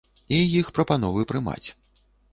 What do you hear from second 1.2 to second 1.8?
прымаць.